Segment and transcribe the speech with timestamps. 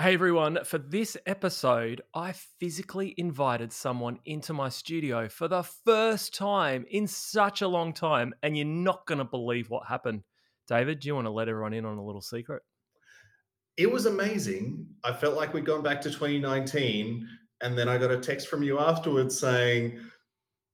[0.00, 6.34] Hey everyone, for this episode, I physically invited someone into my studio for the first
[6.34, 10.22] time in such a long time, and you're not going to believe what happened.
[10.66, 12.62] David, do you want to let everyone in on a little secret?
[13.76, 14.86] It was amazing.
[15.04, 17.28] I felt like we'd gone back to 2019,
[17.60, 20.00] and then I got a text from you afterwards saying,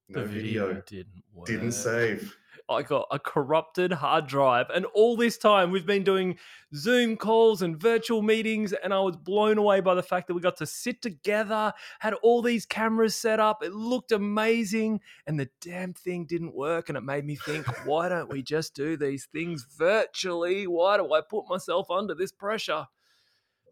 [0.09, 1.47] no the video, video didn't work.
[1.49, 2.37] didn't save.
[2.69, 4.67] I got a corrupted hard drive.
[4.75, 6.37] And all this time, we've been doing
[6.75, 8.73] Zoom calls and virtual meetings.
[8.73, 12.15] And I was blown away by the fact that we got to sit together, had
[12.15, 13.63] all these cameras set up.
[13.63, 15.01] It looked amazing.
[15.27, 16.89] And the damn thing didn't work.
[16.89, 20.67] And it made me think, why don't we just do these things virtually?
[20.67, 22.87] Why do I put myself under this pressure?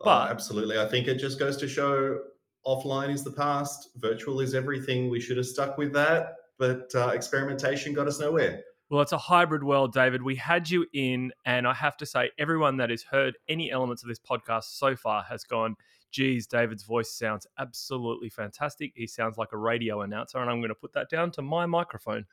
[0.03, 0.79] Oh, absolutely.
[0.79, 2.21] I think it just goes to show
[2.67, 5.09] offline is the past, virtual is everything.
[5.09, 8.63] We should have stuck with that, but uh, experimentation got us nowhere.
[8.91, 10.23] Well, it's a hybrid world, David.
[10.23, 14.03] We had you in, and I have to say, everyone that has heard any elements
[14.03, 15.77] of this podcast so far has gone,
[16.11, 18.93] geez, David's voice sounds absolutely fantastic.
[18.95, 21.65] He sounds like a radio announcer, and I'm going to put that down to my
[21.67, 22.27] microphone.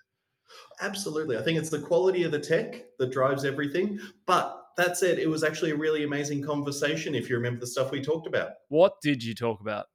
[0.81, 1.37] Absolutely.
[1.37, 3.99] I think it's the quality of the tech that drives everything.
[4.25, 7.91] But that said, it was actually a really amazing conversation if you remember the stuff
[7.91, 8.51] we talked about.
[8.67, 9.85] What did you talk about?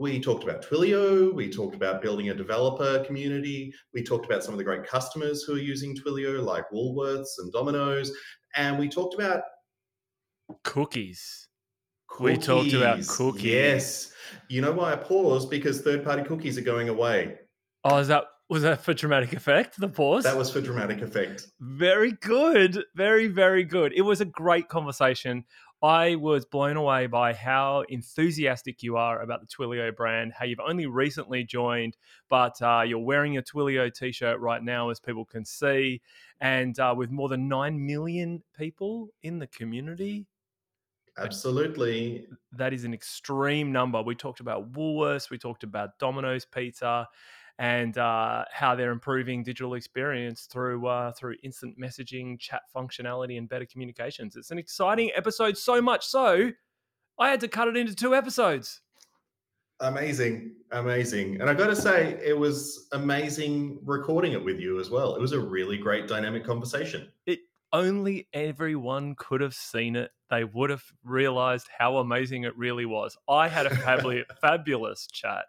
[0.00, 1.30] We talked about Twilio.
[1.34, 3.70] We talked about building a developer community.
[3.92, 7.52] We talked about some of the great customers who are using Twilio, like Woolworths and
[7.52, 8.10] Domino's.
[8.56, 9.42] And we talked about
[10.64, 11.48] Cookies.
[12.18, 13.44] We talked about cookies.
[13.44, 14.12] Yes.
[14.48, 15.50] You know why I paused?
[15.50, 17.36] Because third party cookies are going away.
[17.84, 19.78] Oh, is that was that for dramatic effect?
[19.78, 20.24] The pause.
[20.24, 21.46] That was for dramatic effect.
[21.60, 22.84] Very good.
[22.94, 23.92] Very, very good.
[23.94, 25.44] It was a great conversation.
[25.82, 30.60] I was blown away by how enthusiastic you are about the Twilio brand, how you've
[30.60, 31.96] only recently joined,
[32.28, 36.02] but uh, you're wearing a Twilio t shirt right now, as people can see.
[36.40, 40.26] And uh, with more than 9 million people in the community,
[41.16, 42.26] Absolutely.
[42.52, 44.02] that is an extreme number.
[44.02, 47.08] We talked about Woolworths, we talked about Domino's Pizza,
[47.60, 53.50] and uh, how they're improving digital experience through uh, through instant messaging, chat functionality, and
[53.50, 54.34] better communications.
[54.34, 56.52] It's an exciting episode, so much so
[57.18, 58.80] I had to cut it into two episodes.
[59.80, 60.52] Amazing.
[60.72, 61.40] Amazing.
[61.42, 65.14] And I got to say, it was amazing recording it with you as well.
[65.14, 67.08] It was a really great dynamic conversation.
[67.72, 70.10] Only everyone could have seen it.
[70.30, 73.16] They would have realized how amazing it really was.
[73.28, 75.44] I had a fabulous, fabulous chat.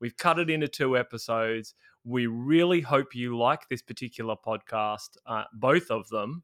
[0.00, 1.74] We've cut it into two episodes.
[2.04, 6.42] We really hope you like this particular podcast, uh, both of them.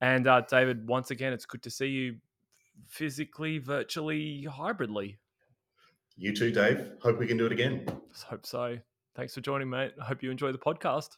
[0.00, 2.16] And uh, David, once again, it's good to see you
[2.88, 5.18] physically, virtually, hybridly.
[6.16, 6.90] You too, Dave.
[7.00, 7.86] Hope we can do it again.
[8.12, 8.78] Just hope so.
[9.14, 9.92] Thanks for joining, mate.
[10.00, 11.16] I hope you enjoy the podcast.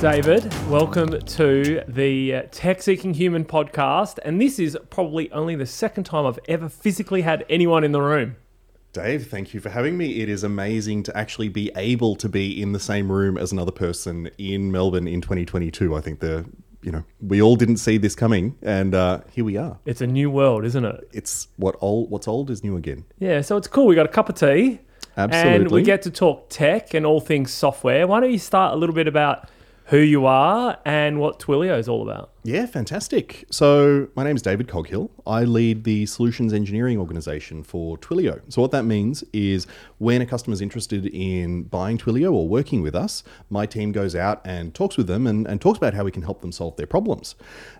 [0.00, 4.20] David, welcome to the Tech Seeking Human podcast.
[4.24, 8.00] And this is probably only the second time I've ever physically had anyone in the
[8.00, 8.36] room.
[8.92, 10.20] Dave, thank you for having me.
[10.20, 13.72] It is amazing to actually be able to be in the same room as another
[13.72, 15.96] person in Melbourne in 2022.
[15.96, 16.46] I think the
[16.80, 19.80] you know we all didn't see this coming, and uh, here we are.
[19.84, 21.08] It's a new world, isn't it?
[21.12, 23.04] It's what old what's old is new again.
[23.18, 23.86] Yeah, so it's cool.
[23.86, 24.78] We got a cup of tea
[25.16, 28.06] and we get to talk tech and all things software.
[28.06, 29.48] Why don't you start a little bit about
[29.88, 32.30] who you are and what Twilio is all about?
[32.48, 33.44] Yeah, fantastic.
[33.50, 35.10] So, my name is David Coghill.
[35.26, 38.40] I lead the solutions engineering organization for Twilio.
[38.48, 39.66] So, what that means is
[39.98, 44.16] when a customer is interested in buying Twilio or working with us, my team goes
[44.16, 46.74] out and talks with them and, and talks about how we can help them solve
[46.76, 47.34] their problems.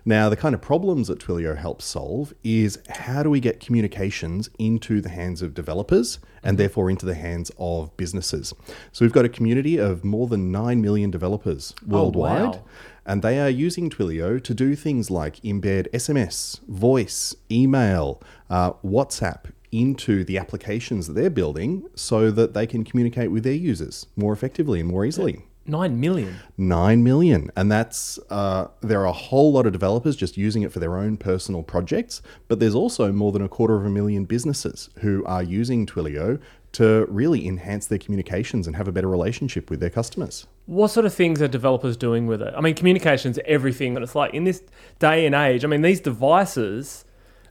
[0.05, 4.51] Now, the kind of problems that Twilio helps solve is how do we get communications
[4.59, 6.57] into the hands of developers and mm-hmm.
[6.57, 8.53] therefore into the hands of businesses.
[8.91, 12.41] So, we've got a community of more than 9 million developers oh, worldwide.
[12.43, 12.63] wow.
[13.05, 19.51] And they are using Twilio to do things like embed SMS, voice, email, uh, WhatsApp
[19.71, 24.33] into the applications that they're building so that they can communicate with their users more
[24.33, 25.45] effectively and more easily.
[25.69, 26.37] Nine million.
[26.57, 27.51] 9 million.
[27.55, 30.97] And that's, uh, there are a whole lot of developers just using it for their
[30.97, 35.23] own personal projects, but there's also more than a quarter of a million businesses who
[35.25, 36.39] are using Twilio
[36.71, 40.45] to really enhance their communications and have a better relationship with their customers.
[40.65, 42.53] What sort of things are developers doing with it?
[42.55, 44.61] I mean, communication's everything, and it's like in this
[44.99, 45.63] day and age.
[45.63, 47.05] I mean, these devices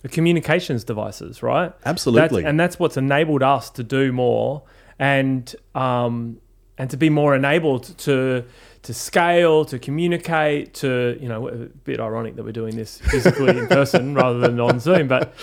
[0.04, 1.72] are communications devices, right?
[1.84, 2.42] Absolutely.
[2.42, 4.62] That's, and that's what's enabled us to do more
[4.98, 6.40] and um,
[6.76, 8.44] and to be more enabled to
[8.82, 13.56] to scale, to communicate, to you know, a bit ironic that we're doing this physically
[13.56, 15.34] in person rather than on Zoom, but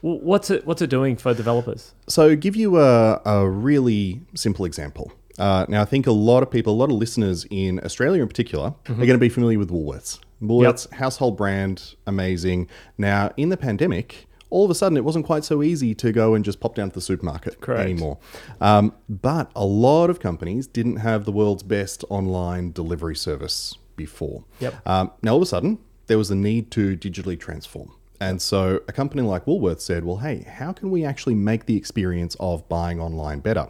[0.00, 1.94] what's it what's it doing for developers?
[2.08, 5.12] So, give you a, a really simple example.
[5.38, 8.28] Uh, now, I think a lot of people, a lot of listeners in Australia in
[8.28, 10.18] particular, are going to be familiar with Woolworths.
[10.42, 12.68] Woolworths, household brand, amazing.
[12.96, 16.34] Now, in the pandemic, all of a sudden it wasn't quite so easy to go
[16.34, 17.82] and just pop down to the supermarket Correct.
[17.82, 18.18] anymore.
[18.60, 24.44] Um, but a lot of companies didn't have the world's best online delivery service before.
[24.60, 24.86] Yep.
[24.86, 27.92] Um, now, all of a sudden, there was a need to digitally transform.
[28.20, 31.76] And so a company like Woolworths said, well, hey, how can we actually make the
[31.76, 33.68] experience of buying online better?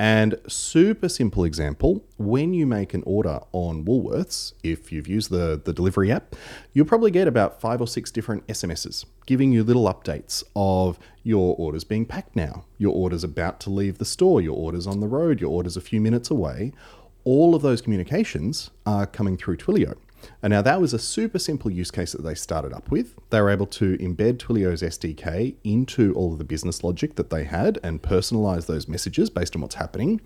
[0.00, 5.60] And super simple example, when you make an order on Woolworths, if you've used the,
[5.62, 6.34] the delivery app,
[6.72, 11.54] you'll probably get about five or six different SMSs giving you little updates of your
[11.58, 15.06] orders being packed now, your orders about to leave the store, your orders on the
[15.06, 16.72] road, your orders a few minutes away.
[17.24, 19.98] All of those communications are coming through Twilio.
[20.42, 23.14] And now that was a super simple use case that they started up with.
[23.30, 27.44] They were able to embed Twilio's SDK into all of the business logic that they
[27.44, 30.20] had and personalize those messages based on what's happening.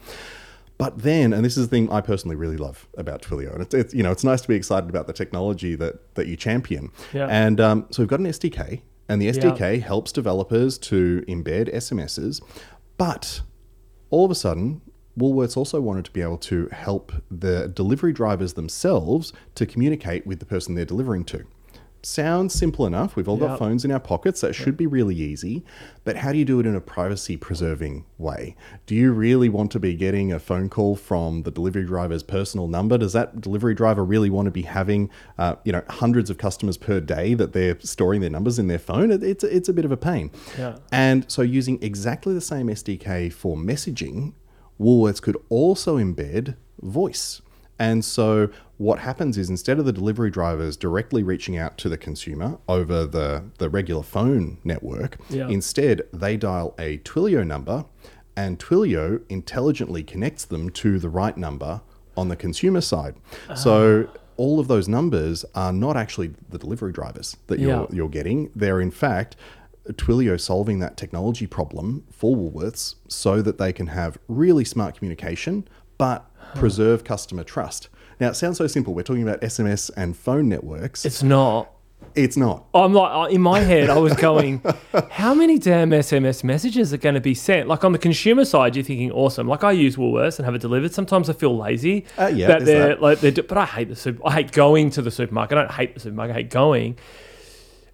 [0.76, 3.74] But then, and this is the thing I personally really love about Twilio, and it's,
[3.74, 6.90] it's you know it's nice to be excited about the technology that that you champion.
[7.12, 7.28] Yeah.
[7.30, 12.42] And um, so we've got an SDK, and the SDK helps developers to embed SMSs,
[12.98, 13.42] but
[14.10, 14.80] all of a sudden,
[15.18, 20.40] Woolworths also wanted to be able to help the delivery drivers themselves to communicate with
[20.40, 21.44] the person they're delivering to.
[22.04, 23.16] Sounds simple enough.
[23.16, 24.42] We've all got phones in our pockets.
[24.42, 25.64] That should be really easy.
[26.04, 28.56] But how do you do it in a privacy preserving way?
[28.84, 32.68] Do you really want to be getting a phone call from the delivery driver's personal
[32.68, 32.98] number?
[32.98, 36.76] Does that delivery driver really want to be having, uh, you know, hundreds of customers
[36.76, 39.10] per day that they're storing their numbers in their phone?
[39.10, 40.30] It, it's, it's a bit of a pain.
[40.58, 40.76] Yeah.
[40.92, 44.34] And so, using exactly the same SDK for messaging,
[44.80, 47.40] Woolworths could also embed voice.
[47.78, 51.96] And so, what happens is instead of the delivery drivers directly reaching out to the
[51.96, 55.48] consumer over the, the regular phone network, Yeah.
[55.48, 57.84] instead they dial a Twilio number
[58.36, 61.80] and Twilio intelligently connects them to the right number
[62.16, 63.16] on the consumer side.
[63.56, 64.18] So, ah.
[64.36, 67.86] all of those numbers are not actually the delivery drivers that you're, Yeah.
[67.90, 68.50] you're getting.
[68.54, 69.36] They're in fact
[69.92, 75.68] Twilio solving that technology problem for Woolworths so that they can have really smart communication
[75.98, 77.88] but preserve customer trust.
[78.20, 78.94] Now, it sounds so simple.
[78.94, 81.04] We're talking about SMS and phone networks.
[81.04, 81.70] It's not.
[82.14, 82.66] It's not.
[82.74, 84.62] I'm like, in my head, I was going,
[85.10, 87.66] how many damn SMS messages are going to be sent?
[87.66, 89.48] Like on the consumer side, you're thinking, awesome.
[89.48, 90.92] Like I use Woolworths and have it delivered.
[90.92, 92.04] Sometimes I feel lazy.
[92.18, 93.02] Uh, yeah, that they're that.
[93.02, 94.20] like, they're, but I hate the super.
[94.24, 95.58] I hate going to the supermarket.
[95.58, 96.36] I don't hate the supermarket.
[96.36, 96.98] I hate going.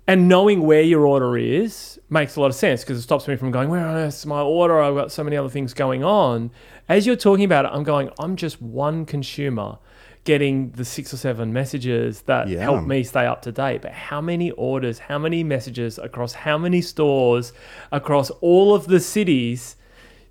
[0.06, 3.36] And knowing where your order is makes a lot of sense because it stops me
[3.36, 4.80] from going, where on earth is my order?
[4.80, 6.50] I've got so many other things going on.
[6.88, 9.78] As you're talking about it, I'm going, I'm just one consumer
[10.24, 12.60] getting the six or seven messages that Yeah.
[12.60, 13.82] help me stay up to date.
[13.82, 17.52] But how many orders, how many messages across how many stores,
[17.92, 19.76] across all of the cities?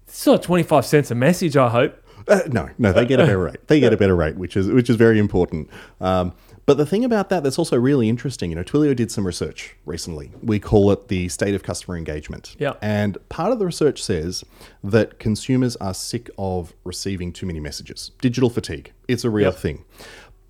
[0.08, 1.96] It's not 25 cents a message, I hope.
[2.28, 3.68] Uh, no, no, they get a better rate.
[3.68, 5.70] They get a better rate, which is which is very important.
[6.02, 6.34] Um,
[6.70, 9.76] but the thing about that that's also really interesting, you know, Twilio did some research
[9.88, 10.32] recently.
[10.44, 12.56] We call it the state of customer engagement.
[12.60, 12.74] Yeah.
[12.80, 14.44] And part of the research says
[14.84, 18.12] that consumers are sick of receiving too many messages.
[18.22, 18.94] Digital fatigue.
[19.08, 19.56] It's a real Yep.
[19.56, 19.86] thing.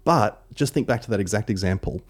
[0.03, 2.01] But just think back to that exact example.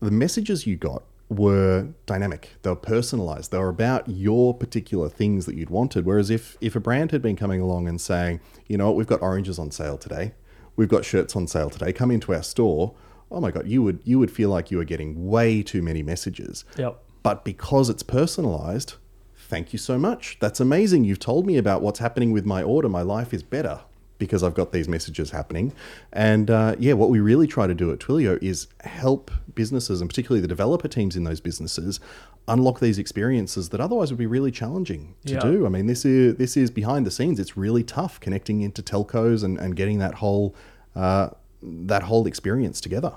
[0.00, 2.50] The messages you got were dynamic.
[2.60, 3.52] They were personalized.
[3.52, 6.04] They were about your particular things that you'd wanted.
[6.04, 9.06] Whereas if if a brand had been coming along and saying, you know what, we've
[9.06, 10.34] got oranges on sale today,
[10.76, 12.92] we've got shirts on sale today, come into our store.
[13.30, 16.02] Oh my god, you would you would feel like you were getting way too many
[16.02, 16.64] messages.
[16.78, 17.02] Yep.
[17.22, 18.94] But because it's personalized,
[19.36, 20.38] thank you so much.
[20.40, 21.04] That's amazing.
[21.04, 22.88] You've told me about what's happening with my order.
[22.88, 23.80] My life is better
[24.18, 25.72] because I've got these messages happening.
[26.12, 30.08] And uh, yeah, what we really try to do at Twilio is help businesses, and
[30.08, 32.00] particularly the developer teams in those businesses,
[32.48, 35.40] unlock these experiences that otherwise would be really challenging to Yeah.
[35.40, 35.66] do.
[35.66, 37.38] I mean, this is this is behind the scenes.
[37.40, 40.54] It's really tough connecting into telcos and, and getting that whole
[40.94, 41.30] uh,
[41.66, 43.14] that whole experience together.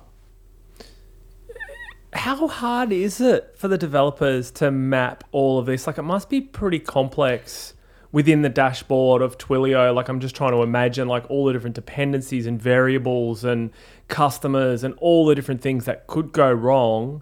[2.11, 5.85] How hard is it for the developers to map all of this?
[5.85, 7.75] Like, it must be pretty complex
[8.11, 9.93] within the dashboard of Twilio.
[9.93, 13.69] Like, I'm just trying to imagine like all the different dependencies and variables and
[14.07, 17.21] customers and all the different things that could go wrong.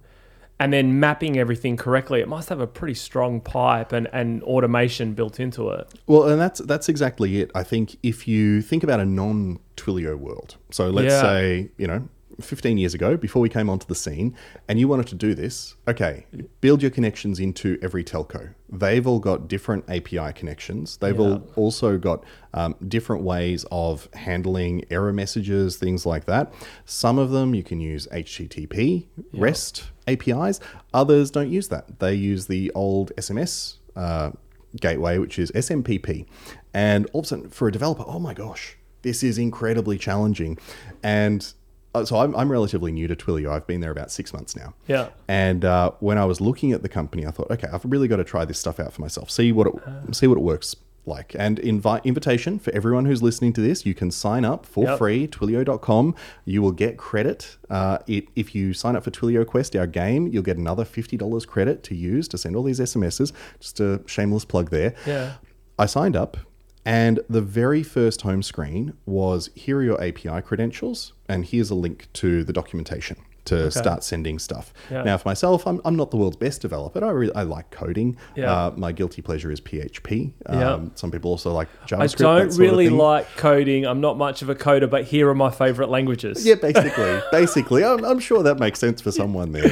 [0.60, 5.14] And then mapping everything correctly, it must have a pretty strong pipe and, and automation
[5.14, 5.88] built into it.
[6.08, 7.52] Well, and that's that's exactly it.
[7.54, 11.22] I think if you think about a non-Twilio world, so let's Yeah.
[11.22, 12.08] say you know,
[12.42, 14.36] 15 years ago, before we came onto the scene,
[14.68, 16.26] and you wanted to do this, okay,
[16.62, 18.50] build your connections into every telco.
[18.70, 20.98] They've all got different API connections.
[20.98, 21.22] They've Yeah.
[21.26, 22.24] all also got
[22.54, 26.52] um, different ways of handling error messages, things like that.
[26.86, 30.60] Some of them you can use HTTP, REST APIs.
[30.94, 32.00] Others don't use that.
[32.00, 34.32] They use the old SMS uh,
[34.80, 36.26] gateway, which is SMPP.
[36.74, 40.58] And all of a sudden, for a developer, oh my gosh, this is incredibly challenging.
[41.04, 41.52] And
[41.96, 43.52] uh, so I'm, I'm relatively new to Twilio.
[43.52, 44.74] I've been there about six months now.
[44.88, 45.10] Yeah.
[45.28, 48.18] And uh, when I was looking at the company, I thought, okay, I've really got
[48.18, 49.32] to try this stuff out for myself.
[49.32, 50.76] See what it see what it works
[51.08, 51.36] like.
[51.40, 53.86] And invite invitation for everyone who's listening to this.
[53.86, 54.98] You can sign up for Yep.
[54.98, 55.28] free.
[55.28, 56.16] Twilio.com.
[56.46, 57.58] You will get credit.
[57.70, 61.18] Uh, it, if you sign up for Twilio Quest, our game, you'll get another fifty
[61.18, 63.32] dollars credit to use to send all these SMSs.
[63.60, 64.94] Just a shameless plug there.
[65.06, 65.34] Yeah.
[65.80, 66.38] I signed up,
[66.86, 71.76] and the very first home screen was here are your API credentials, and here's a
[71.76, 74.74] link to the documentation to start sending stuff.
[74.92, 75.04] Yeah.
[75.04, 77.04] Now, for myself, I'm, I'm not the world's best developer.
[77.04, 78.18] I, really, I like coding.
[78.36, 78.52] Yeah.
[78.52, 80.34] Uh, my guilty pleasure is PHP.
[80.50, 80.74] Yeah.
[80.74, 82.26] Um, some people also like JavaScript.
[82.26, 83.86] I don't really like coding.
[83.86, 86.46] I'm not much of a coder, but here are my favorite languages.
[86.46, 89.72] Yeah, basically, basically, I'm, I'm sure that makes sense for someone there.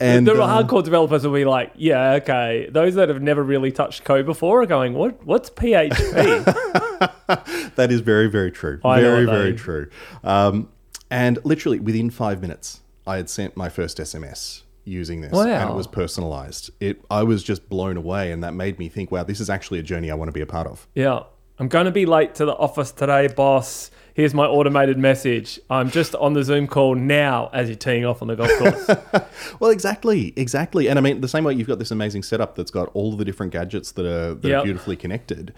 [0.00, 2.68] And the uh, hardcore developers who will be like, yeah, okay.
[2.70, 5.24] Those that have never really touched code before are going, what?
[5.24, 6.60] What's PHP?
[7.76, 8.80] That is very, very true.
[8.84, 9.88] I very, very true.
[10.22, 10.68] Um,
[11.10, 15.74] and literally within five minutes, I had sent my first SMS using this, and it
[15.74, 16.70] was personalized.
[16.80, 19.78] It, I was just blown away, and that made me think, wow, this is actually
[19.78, 20.86] a journey I want to be a part of.
[20.94, 21.24] yeah.
[21.56, 23.92] I'm going to be late to the office today, boss.
[24.14, 25.60] Here's my automated message.
[25.70, 29.22] I'm just on the Zoom call now as you're teeing off on the golf course.
[29.60, 30.88] Well, exactly, exactly.
[30.88, 33.24] And I mean, the same way you've got this amazing setup that's got all the
[33.24, 34.60] different gadgets that are that Yep.
[34.62, 35.54] are beautifully connected.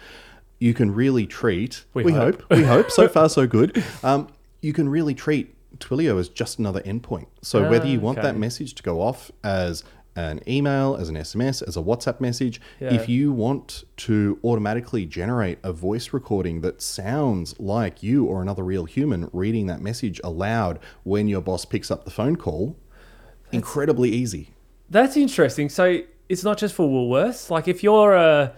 [0.58, 1.86] You can really treat.
[1.94, 2.42] We We, hope.
[2.42, 2.50] hope.
[2.50, 2.90] We hope.
[2.90, 3.82] So far, so good.
[4.04, 4.28] Um,
[4.60, 7.26] you can really treat Twilio is just another endpoint.
[7.42, 8.28] So whether you want Ah, okay.
[8.32, 9.84] that message to go off as
[10.18, 12.94] an email, as an SMS, as a WhatsApp message, Yeah.
[12.94, 18.62] if you want to automatically generate a voice recording that sounds like you or another
[18.62, 22.76] real human reading that message aloud when your boss picks up the phone call,
[23.52, 24.54] incredibly easy.
[24.88, 25.68] That's interesting.
[25.68, 27.50] So it's not just for Woolworths.
[27.50, 28.52] Like if you're a,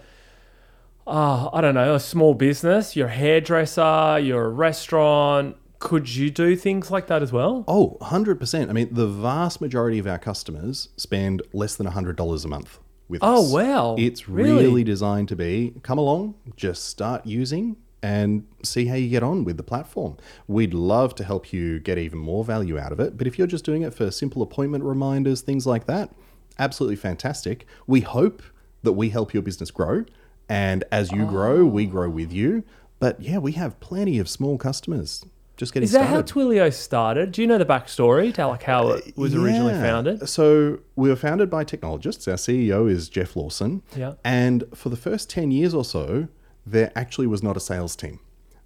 [1.07, 6.29] uh, I don't know, a small business, you're a hairdresser, you're a restaurant, could you
[6.29, 7.63] do things like that as well?
[7.67, 8.69] Oh, 100%.
[8.69, 13.21] I mean, the vast majority of our customers spend less than $100 a month with
[13.23, 13.51] Oh, us.
[13.51, 13.95] wow.
[13.97, 14.65] It's Really?
[14.65, 14.83] really?
[14.83, 19.57] designed to be come along, just start using and see how you get on with
[19.57, 20.15] the platform.
[20.47, 23.17] We'd love to help you get even more value out of it.
[23.17, 26.13] But if you're just doing it for simple appointment reminders, things like that,
[26.57, 27.65] absolutely fantastic.
[27.87, 28.41] We hope
[28.83, 30.05] that we help your business grow.
[30.47, 31.89] And as you grow, we oh.
[31.89, 32.63] grow with you.
[32.99, 35.25] But yeah, we have plenty of small customers
[35.59, 36.15] just getting Is that started.
[36.15, 37.31] how Twilio started?
[37.33, 40.27] Do you know the backstory to like how it was originally founded?
[40.29, 42.27] So we were founded by technologists.
[42.29, 43.83] Our CEO is Jeff Lawson.
[43.95, 44.13] Yeah.
[44.23, 46.29] And for the first 10 years or so,
[46.65, 48.19] there actually was not a sales team.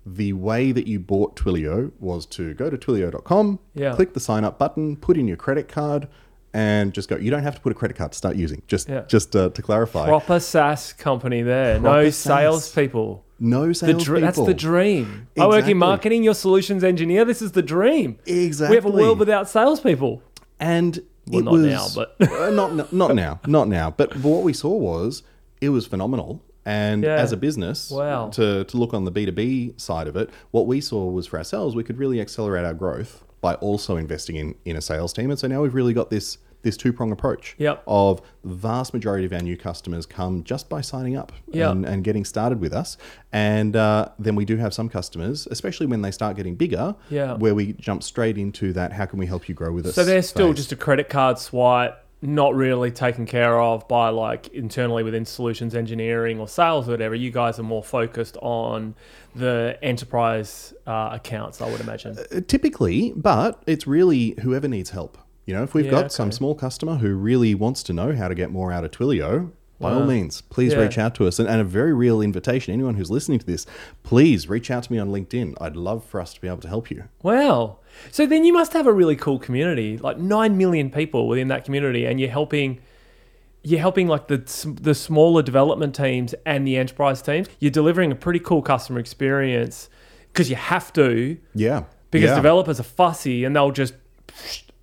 [0.05, 3.95] The way that you bought Twilio was to go to twilio.com, Yeah.
[3.95, 6.07] click the sign up button, put in your credit card,
[6.53, 7.15] and just go.
[7.15, 8.61] You don't have to put a credit card to start using.
[8.67, 9.05] Just, Yeah.
[9.07, 11.79] just uh, to clarify, Proper SaaS company there.
[11.79, 12.15] no Proper SaaS.
[12.67, 13.23] salespeople.
[13.43, 15.27] No sales dr- that's the dream.
[15.37, 16.23] I work in marketing.
[16.23, 17.25] You're solutions engineer.
[17.25, 18.17] This is the dream.
[18.25, 18.71] Exactly.
[18.77, 20.21] We have a world without salespeople.
[20.59, 23.91] and Well, it not was now, but- uh, not not now, not now.
[23.91, 25.23] But, what we saw was
[25.61, 26.41] it was phenomenal.
[26.65, 27.15] And Yeah.
[27.15, 28.29] as a business, Wow.
[28.29, 31.27] to to look on the B two B side of it, what we saw was
[31.27, 35.11] for ourselves, we could really accelerate our growth by also investing in in a sales
[35.11, 35.29] team.
[35.29, 37.83] And so now we've really got this this two prong approach Yep.
[37.87, 41.71] of the vast majority of our new customers come just by signing up Yep.
[41.71, 42.97] and, and getting started with us.
[43.31, 47.35] And uh, then we do have some customers, especially when they start getting bigger, Yeah.
[47.35, 48.93] where we jump straight into that.
[48.93, 49.95] How can we help you grow with us?
[49.95, 50.57] So they're still phase.
[50.57, 55.75] just a credit card swipe, not really taken care of by like internally within solutions
[55.75, 57.13] engineering or sales or whatever.
[57.15, 58.95] You guys are more focused on
[59.35, 62.17] the enterprise uh, accounts, I would imagine.
[62.17, 65.17] Uh, typically, but it's really whoever needs help.
[65.45, 68.27] You know, if we've Yeah, got some small customer who really wants to know how
[68.27, 70.79] to get more out of Twilio, by all means, please Yeah.
[70.79, 71.39] reach out to us.
[71.39, 73.65] And, and a very real invitation, anyone who's listening to this,
[74.03, 75.55] please reach out to me on LinkedIn.
[75.59, 77.03] I'd love for us to be able to help you.
[77.21, 77.79] Wow.
[78.09, 81.65] So then you must have a really cool community, like 9 million people within that
[81.65, 82.79] community and you're helping
[83.65, 84.37] you're helping like the
[84.81, 87.47] the smaller development teams and the enterprise teams.
[87.59, 89.89] You're delivering a pretty cool customer experience
[90.31, 91.83] because you have to Yeah.
[92.11, 92.35] because yeah.
[92.35, 93.93] developers are fussy and they'll just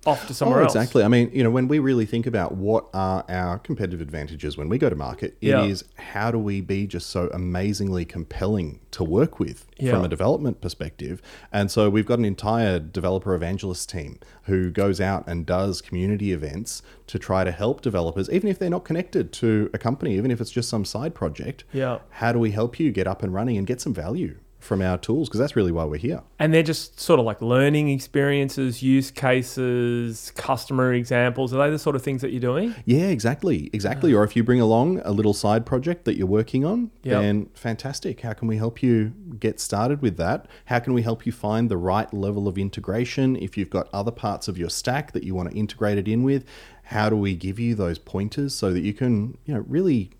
[0.05, 0.75] off to somewhere Oh, else.
[0.75, 1.03] exactly.
[1.03, 4.67] I mean, you know, when we really think about what are our competitive advantages when
[4.67, 6.03] we go to market, it is Yeah.
[6.13, 9.91] how do we be just so amazingly compelling to work with Yeah.
[9.91, 11.21] from a development perspective.
[11.53, 16.31] And so we've got an entire developer evangelist team who goes out and does community
[16.31, 20.31] events to try to help developers, even if they're not connected to a company, even
[20.31, 21.63] if it's just some side project.
[21.71, 21.99] Yeah.
[22.09, 24.37] How do we help you get up and running and get some value?
[24.61, 26.21] From our tools because that's really why we're here.
[26.39, 31.53] And they're just sort of like learning experiences, use cases, customer examples.
[31.53, 32.75] Are they the sort of things that you're doing?
[32.85, 33.69] Yeah, exactly.
[33.73, 34.13] Exactly.
[34.13, 37.21] Or if you bring along a little side project that you're working on, Yep.
[37.21, 38.21] then fantastic.
[38.21, 40.47] How can we help you get started with that?
[40.65, 43.35] How can we help you find the right level of integration?
[43.35, 46.23] If you've got other parts of your stack that you want to integrate it in
[46.23, 46.45] with,
[46.83, 50.11] how do we give you those pointers so that you can, you know, really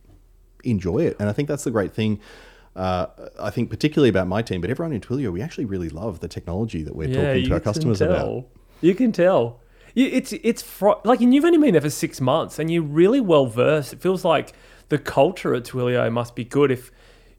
[0.63, 1.15] enjoy it?
[1.19, 2.19] And I think that's the great thing.
[2.75, 3.07] Uh,
[3.39, 6.29] I think particularly about my team, but everyone in Twilio, we actually really love the
[6.29, 8.17] technology that we're talking to our customers can about.
[8.17, 8.45] tell.
[8.81, 9.59] You can tell.
[9.93, 13.19] It's it's fr- like, and you've only been there for six months, and you're really
[13.19, 13.91] well versed.
[13.93, 14.53] It feels like
[14.87, 16.71] the culture at Twilio must be good.
[16.71, 16.91] If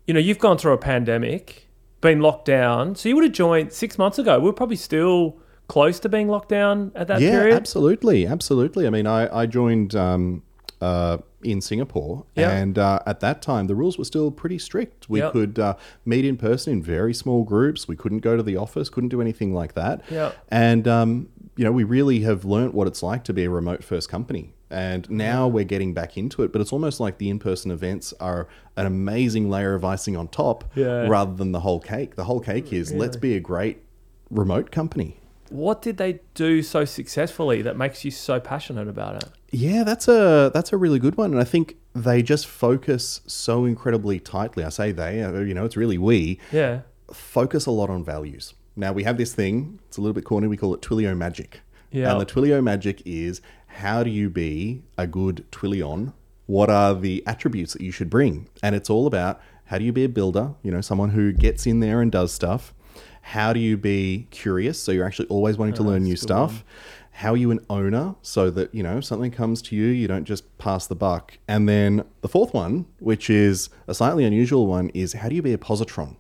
[0.06, 1.68] you know you've gone through a pandemic,
[2.02, 4.38] been locked down, so you would have joined six months ago.
[4.38, 7.56] We're probably still close to being locked down at that yeah, period.
[7.56, 8.86] absolutely, absolutely.
[8.86, 10.42] I mean, I I joined um,
[10.82, 12.50] uh, in Singapore, Yeah.
[12.50, 15.08] and uh, at that time the rules were still pretty strict.
[15.08, 15.74] We could uh,
[16.04, 17.88] meet in person in very small groups.
[17.88, 20.02] We couldn't go to the office, couldn't do anything like that.
[20.50, 23.82] And um, you know, we really have learnt what it's like to be a remote
[23.84, 24.54] first company.
[24.70, 28.48] And now we're getting back into it, but it's almost like the in-person events are
[28.76, 31.06] an amazing layer of icing on top, Yeah.
[31.08, 32.16] rather than the whole cake.
[32.16, 33.82] The whole cake is let's be a great
[34.30, 35.18] remote company.
[35.52, 39.28] What did they do so successfully that makes you so passionate about it?
[39.50, 43.64] Yeah, that's a that's a really good one, and I think they just focus so
[43.66, 44.64] incredibly tightly.
[44.64, 46.80] I say they, uh, you know, it's really we Yeah.
[47.12, 48.54] focus a lot on values.
[48.76, 50.46] Now we have this thing; it's a little bit corny.
[50.48, 51.60] We call it Twilio Magic.
[51.90, 52.12] Yeah.
[52.12, 56.14] And the Twilio Magic is how do you be a good Twilion?
[56.46, 58.48] What are the attributes that you should bring?
[58.62, 60.54] And it's all about how do you be a builder?
[60.62, 62.72] You know, someone who gets in there and does stuff.
[63.22, 64.82] How do you be curious?
[64.82, 66.64] So you're actually always wanting to learn new that's a good stuff.
[67.12, 68.14] How are you an owner?
[68.22, 71.38] So that, you know, if something comes to you, you don't just pass the buck.
[71.46, 75.42] And then the fourth one, which is a slightly unusual one, is how do you
[75.42, 76.16] be a positron?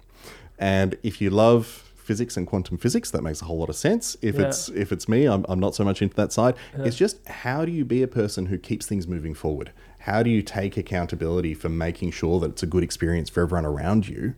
[0.58, 4.16] And if you love physics and quantum physics, that makes a whole lot of sense.
[4.22, 4.46] If Yeah.
[4.46, 6.54] it's if it's me, I'm, I'm not so much into that side.
[6.84, 9.72] It's just how do you be a person who keeps things moving forward?
[10.00, 13.64] How do you take accountability for making sure that it's a good experience for everyone
[13.64, 14.34] around you?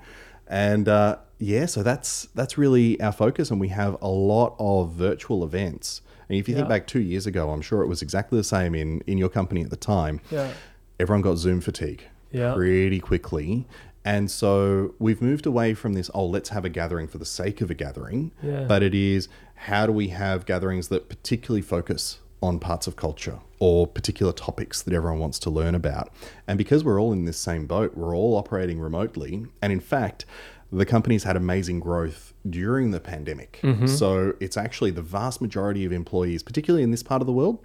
[0.46, 4.92] And uh, yeah, so that's that's really our focus, and we have a lot of
[4.92, 6.00] virtual events.
[6.28, 8.74] And if you think back two years ago, I'm sure it was exactly the same
[8.74, 10.50] in in your company at the time Yeah.
[10.98, 12.54] everyone got Zoom fatigue Yeah.
[12.54, 13.66] pretty quickly.
[14.06, 17.60] And so we've moved away from this, oh, let's have a gathering for the sake
[17.62, 18.32] of a gathering.
[18.42, 18.64] Yeah.
[18.68, 23.38] But it is, how do we have gatherings that particularly focus on parts of culture
[23.60, 26.10] or particular topics that everyone wants to learn about?
[26.46, 29.46] And because we're all in this same boat, we're all operating remotely.
[29.62, 30.26] And in fact,
[30.74, 33.60] the company's had amazing growth during the pandemic.
[33.86, 37.64] So it's actually the vast majority of employees, particularly in this part of the world,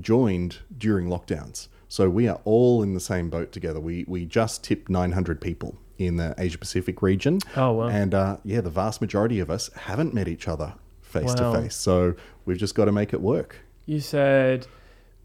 [0.00, 1.68] joined during lockdowns.
[1.88, 3.78] So we are all in the same boat together.
[3.80, 7.38] We we just tipped 900 people in the Asia Pacific region.
[7.56, 7.86] Oh, wow.
[7.88, 11.52] And uh, yeah, the vast majority of us haven't met each other face Wow.
[11.52, 11.76] to face.
[11.76, 12.14] So
[12.46, 13.56] we've just got to make it work.
[13.86, 14.66] You said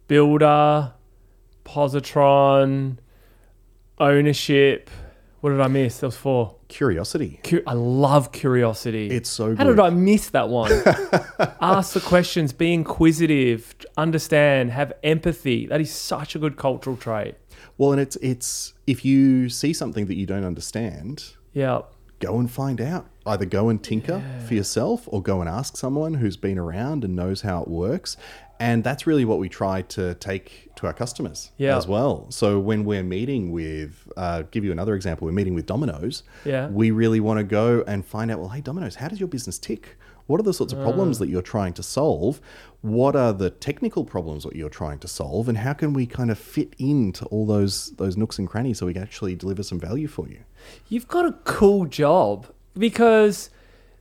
[0.07, 0.93] builder,
[1.65, 2.97] positron,
[3.97, 4.89] ownership.
[5.41, 5.99] What did I miss?
[5.99, 6.55] There was four.
[6.69, 7.39] Curiosity.
[7.43, 9.09] Cu- I love curiosity.
[9.09, 9.57] It's so good.
[9.57, 10.71] How did I miss that one?
[11.61, 15.65] Ask the questions, be inquisitive, understand, have empathy.
[15.67, 17.35] That is such a good cultural trait.
[17.77, 21.81] Well, and it's it's if you see something that you don't understand, Yeah.
[22.19, 23.07] go and find out.
[23.25, 27.15] Either go and tinker for yourself or go and ask someone who's been around and
[27.15, 28.15] knows how it works.
[28.59, 31.77] And that's really what we try to take to our customers Yeah.
[31.77, 32.25] as well.
[32.29, 36.23] So when we're meeting with, uh, give you another example, we're meeting with Domino's.
[36.43, 36.67] Yeah.
[36.67, 39.57] We really want to go and find out, well, hey, Domino's, how does your business
[39.57, 39.97] tick?
[40.27, 41.19] What are the sorts of problems Mm.
[41.21, 42.39] that you're trying to solve?
[42.81, 45.49] What are the technical problems that you're trying to solve?
[45.49, 48.85] And how can we kind of fit into all those those nooks and crannies so
[48.85, 50.39] we can actually deliver some value for you?
[50.87, 52.45] You've got a cool job
[52.77, 53.49] because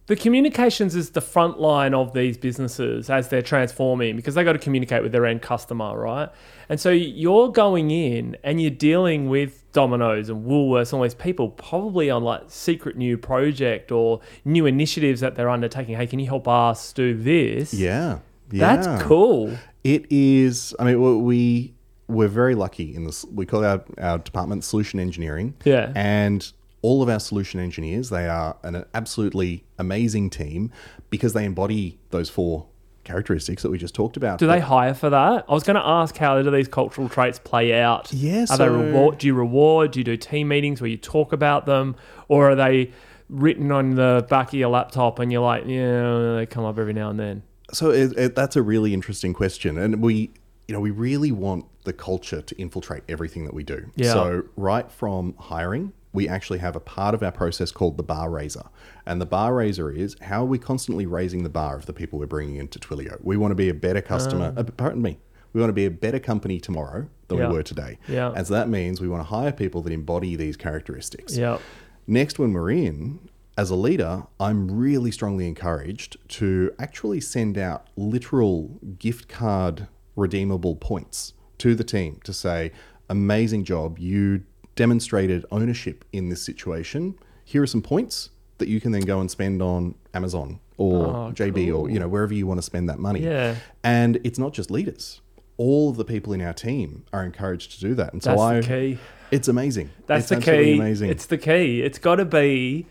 [0.09, 4.55] the communications is the front line of these businesses as they're transforming because they got
[4.55, 6.29] to communicate with their end customer, right?
[6.69, 11.15] And so you're going in and you're dealing with Domino's and Woolworths, and all these
[11.15, 15.95] people probably on like secret new project or new initiatives that they're undertaking.
[15.97, 17.73] Hey, can you help us do this?
[17.73, 18.19] Yeah.
[18.51, 18.77] yeah.
[18.77, 19.57] That's cool.
[19.85, 20.75] It is.
[20.81, 21.75] I mean, we- we
[22.09, 23.25] we're very lucky in this.
[23.27, 25.55] We call our our department solution engineering.
[25.65, 25.93] Yeah.
[25.95, 26.51] and
[26.89, 30.73] all of our solution engineers they are an absolutely amazing team
[31.11, 32.67] because they embody those four
[33.05, 34.39] characteristics that we just talked about.
[34.39, 35.45] Do they hire for that?
[35.49, 38.11] I was going to ask how do these cultural traits play out?
[38.13, 39.19] Yeah, Are they reward?
[39.19, 39.93] Do you reward?
[39.93, 41.97] Do you do team meetings where you talk about them,
[42.29, 42.93] or are they
[43.29, 46.95] written on the back of your laptop and you're like, yeah, they come up every
[46.95, 47.43] now and then?
[47.73, 50.31] So it, it, that's a really interesting question, and we,
[50.67, 53.91] you know, we really want the culture to infiltrate everything that we do.
[53.97, 54.13] Yeah.
[54.13, 58.31] So right from hiring we actually have a part of our process called the bar
[58.31, 58.65] raiser.
[59.07, 62.19] And the bar raiser is how are we constantly raising the bar of the people
[62.19, 63.19] we're bringing into Twilio?
[63.23, 65.19] We want to be a better customer, uh, pardon me,
[65.53, 67.49] we want to be a better company tomorrow than Yeah.
[67.49, 67.99] we were today.
[68.09, 68.33] Yeah.
[68.35, 71.37] And so that means we want to hire people that embody these characteristics.
[71.37, 71.59] Yeah.
[72.07, 73.19] Next, when we're in,
[73.59, 80.77] as a leader, I'm really strongly encouraged to actually send out literal gift card redeemable
[80.77, 82.73] points to the team to say,
[83.11, 84.45] amazing job, you
[84.79, 87.19] demonstrated ownership in this situation.
[87.45, 91.33] Here are some points that you can then go and spend on Amazon or Oh,
[91.35, 93.21] JB or you know wherever you want to spend that money.
[93.25, 93.57] Yeah.
[93.83, 95.21] And it's not just leaders.
[95.57, 98.13] All of the people in our team are encouraged to do that.
[98.13, 98.99] And so That's I the key.
[99.33, 99.91] it's amazing.
[100.07, 100.75] That's it's the key.
[100.75, 101.11] Amazing.
[101.11, 101.83] It's the key.
[101.83, 102.87] It's got to be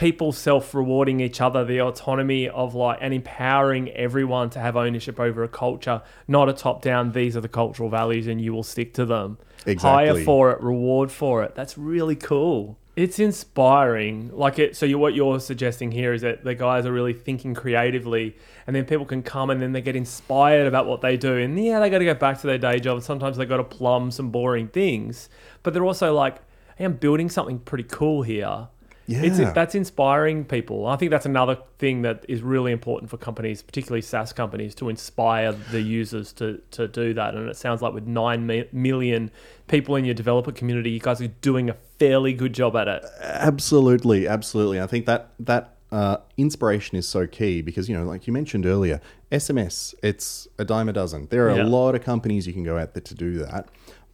[0.00, 5.44] people self-rewarding each other, the autonomy of like and empowering everyone to have ownership over
[5.44, 7.12] a culture, not a top-down.
[7.12, 9.36] These are the cultural values, and you will stick to them.
[9.66, 9.80] Exactly.
[10.14, 11.54] Hire for it, reward for it.
[11.54, 12.78] That's really cool.
[12.96, 14.30] It's inspiring.
[14.32, 14.74] Like it.
[14.74, 18.74] So you, what you're suggesting here is that the guys are really thinking creatively, and
[18.74, 21.36] then people can come and then they get inspired about what they do.
[21.36, 22.96] And yeah, they got to go back to their day job.
[22.96, 25.28] And sometimes they got to plumb some boring things,
[25.62, 26.38] but they're also like,
[26.76, 28.68] hey, I'm building something pretty cool here.
[29.10, 29.52] It's, Yeah.
[29.52, 30.86] that's inspiring people.
[30.86, 34.88] I think that's another thing that is really important for companies, particularly SaaS companies, to
[34.88, 37.34] inspire the users to, to do that.
[37.34, 39.30] And it sounds like with 9 million
[39.68, 43.04] people in your developer community, you guys are doing a fairly good job at it.
[43.20, 44.80] Absolutely, absolutely.
[44.80, 48.64] I think that that uh, inspiration is so key because you know, like you mentioned
[48.64, 49.00] earlier,
[49.32, 51.26] SMS it's a dime a dozen.
[51.30, 51.64] There are Yeah.
[51.64, 53.68] a lot of companies you can go out there to do that,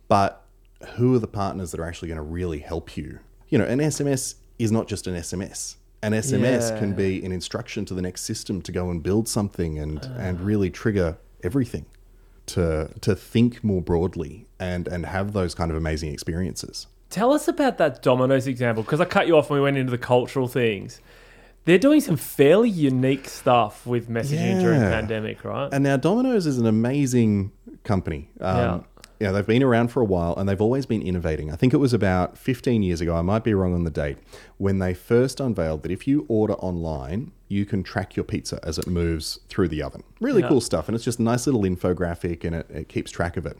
[0.08, 0.42] but
[0.96, 3.18] who are the partners that are actually going to really help you?
[3.50, 5.76] You know, an SMS is not just an SMS.
[6.02, 6.78] An SMS Yeah.
[6.78, 10.40] can be an instruction to the next system to go and build something and and
[10.40, 11.86] really trigger everything
[12.46, 16.86] to to think more broadly and and have those kind of amazing experiences.
[17.10, 19.90] Tell us about that Domino's example, because I cut you off when we went into
[19.90, 21.00] the cultural things.
[21.64, 25.68] They're doing some fairly unique stuff with messaging during the pandemic, right?
[25.72, 27.50] And now Domino's is an amazing
[27.82, 28.30] company.
[28.40, 28.80] Um, Yeah.
[29.20, 29.32] Yeah.
[29.32, 31.52] they've been around for a while and they've always been innovating.
[31.52, 34.18] I think it was about 15 years ago, I might be wrong on the date,
[34.58, 38.76] when they first unveiled that if you order online, you can track your pizza as
[38.76, 40.02] it moves through the oven.
[40.20, 40.48] Really Yeah.
[40.48, 40.88] cool stuff.
[40.88, 43.56] And it's just a nice little infographic and it, it keeps track of it.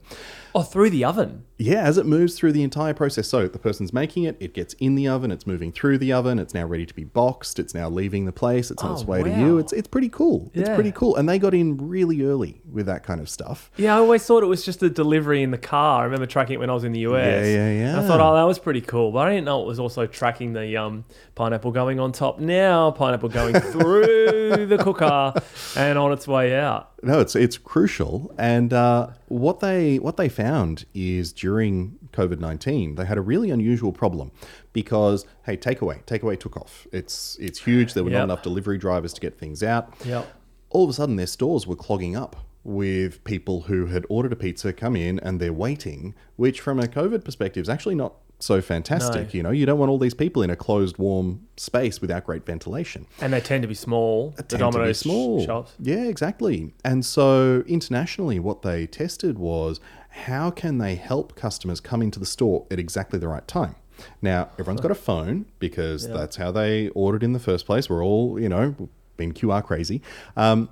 [0.56, 1.42] oh, through the oven.
[1.58, 3.28] Yeah, as it moves through the entire process.
[3.28, 6.38] So the person's making it, it gets in the oven, it's moving through the oven,
[6.38, 9.06] it's now ready to be boxed, it's now leaving the place, it's on its Oh,
[9.06, 9.58] way to you.
[9.58, 10.50] It's it's pretty cool.
[10.54, 11.14] It's pretty cool.
[11.16, 13.70] And they got in really early with that kind of stuff.
[13.76, 16.00] Yeah, I always thought it was just a delivery in the car.
[16.00, 17.44] I remember tracking it when I was in the US.
[17.46, 19.12] Yeah, yeah, And I thought, oh, that was pretty cool.
[19.12, 20.85] But I didn't know it was also tracking the um,
[21.34, 25.32] pineapple going on top now, pineapple going through the cooker
[25.76, 26.92] and on its way out.
[27.02, 28.34] No, it's it's crucial.
[28.38, 33.50] And uh, what they what they found is during COVID nineteen, they had a really
[33.50, 34.30] unusual problem
[34.72, 36.86] because hey, takeaway takeaway took off.
[36.92, 37.94] It's it's huge.
[37.94, 38.18] There were Yep.
[38.18, 39.92] not enough delivery drivers to get things out.
[40.04, 40.26] Yep.
[40.70, 44.36] all of a sudden their stores were clogging up with people who had ordered a
[44.36, 48.60] pizza come in and they're waiting which from a covid perspective is actually not so
[48.60, 49.30] fantastic No.
[49.32, 49.50] you know?
[49.50, 53.06] You don't want all these people in a closed warm space without great ventilation.
[53.18, 54.30] And they tend to be small.
[54.36, 55.42] The tend to be Domino's small.
[55.46, 55.72] shops.
[55.80, 56.74] yeah exactly.
[56.84, 62.26] And so internationally what they tested was how can they help customers come into the
[62.26, 63.76] store at exactly the right time?
[64.20, 67.88] Now everyone's got a phone because that's how they ordered in the first place.
[67.88, 68.74] We're all you know
[69.16, 70.02] been qr crazy.
[70.36, 70.68] Um,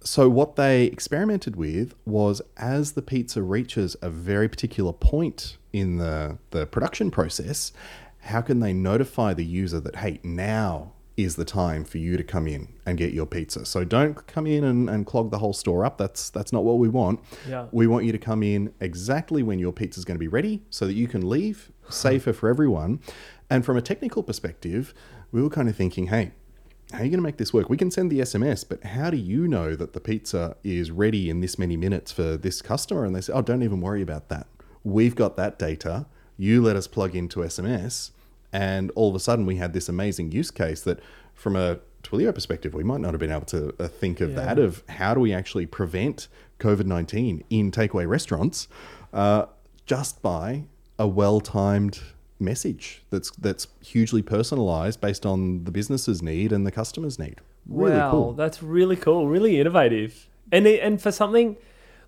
[0.00, 5.98] so what they experimented with was as the pizza reaches a very particular point in
[5.98, 7.72] the, the production process,
[8.20, 12.22] how can they notify the user that, hey, now is the time for you to
[12.22, 13.66] come in and get your pizza.
[13.66, 15.98] So don't come in and, and clog the whole store up.
[15.98, 17.18] That's that's not what we want.
[17.46, 17.66] Yeah.
[17.72, 20.62] We want you to come in exactly when your pizza is going to be ready
[20.70, 23.00] so that you can leave safer for everyone.
[23.50, 24.94] And from a technical perspective,
[25.32, 26.30] we were kind of thinking, hey,
[26.92, 27.68] how are you going to make this work?
[27.68, 31.28] We can send the SMS, but how do you know that the pizza is ready
[31.28, 33.04] in this many minutes for this customer?
[33.04, 34.46] And they say, oh, don't even worry about that.
[34.84, 36.06] We've got that data.
[36.38, 38.12] You let us plug into SMS.
[38.52, 41.00] And all of a sudden, we had this amazing use case that,
[41.34, 44.58] from a Twilio perspective, we might not have been able to uh, think of that
[44.58, 48.68] of how do we actually prevent COVID 19 in takeaway restaurants
[49.12, 49.46] uh,
[49.84, 50.64] just by
[50.98, 52.00] a well timed
[52.40, 57.40] message that's that's hugely personalized based on the business's need and the customer's need.
[57.66, 58.32] Really wow, cool.
[58.32, 61.56] that's really cool, really innovative, and it, and for something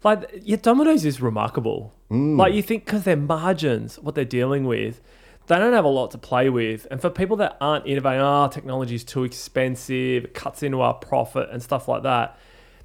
[0.03, 1.93] like yeah, Domino's is remarkable.
[2.11, 2.39] Mm.
[2.39, 5.01] Like you think because their margins, what they're dealing with,
[5.47, 8.49] they don't have a lot to play with, and for people that aren't innovating, oh,
[8.49, 12.39] technology is too expensive, it cuts into our profit and stuff like that.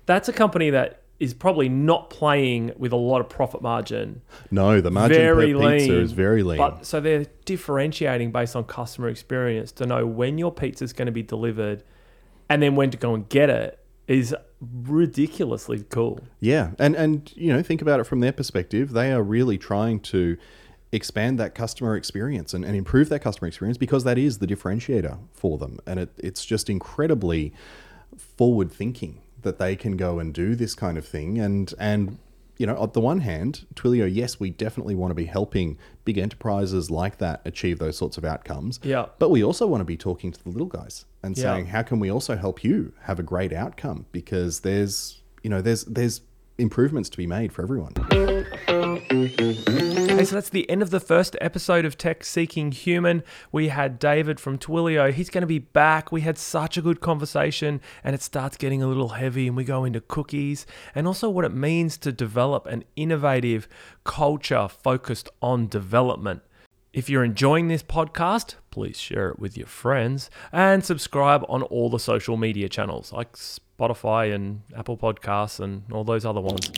[0.05, 4.21] That's a company that is probably not playing with a lot of profit margin.
[4.51, 6.57] No, the margin very per pizza is very lean.
[6.57, 11.05] But so they're differentiating based on customer experience to know when your pizza is going
[11.05, 11.83] to be delivered
[12.49, 16.19] and then when to go and get it is ridiculously cool.
[16.39, 18.91] Yeah, and and you know, think about it from their perspective.
[18.91, 20.37] They are really trying to
[20.91, 25.17] expand that customer experience and, and improve that customer experience because that is the differentiator
[25.33, 25.79] for them.
[25.85, 27.53] And it, it's just incredibly
[28.17, 31.39] forward thinking that they can go and do this kind of thing.
[31.39, 32.17] And and
[32.57, 36.17] you know, on the one hand, Twilio, yes, we definitely want to be helping big
[36.17, 38.79] enterprises like that achieve those sorts of outcomes.
[38.81, 39.07] Yeah.
[39.19, 41.43] But we also want to be talking to the little guys and Yeah.
[41.43, 44.05] saying, how can we also help you have a great outcome?
[44.11, 46.21] Because there's you know, there's there's
[46.57, 47.93] improvements to be made for everyone.
[48.95, 53.23] Hey, so that's the end of the first episode of Tech Seeking Human.
[53.51, 55.11] We had David from Twilio.
[55.11, 56.11] He's going to be back.
[56.11, 59.65] We had such a good conversation, and it starts getting a little heavy, and we
[59.65, 63.67] go into cookies and also what it means to develop an innovative
[64.05, 66.41] culture focused on development.
[66.93, 71.89] If you're enjoying this podcast, please share it with your friends and subscribe on all
[71.89, 76.71] the social media channels like Spotify and Apple Podcasts and all those other ones.